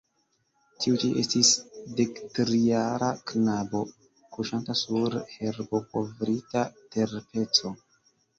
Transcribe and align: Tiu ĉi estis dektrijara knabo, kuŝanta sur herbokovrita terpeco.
Tiu 0.83 0.95
ĉi 1.01 1.09
estis 1.23 1.51
dektrijara 1.99 3.09
knabo, 3.33 3.83
kuŝanta 4.39 4.77
sur 4.81 5.19
herbokovrita 5.35 6.65
terpeco. 6.97 7.75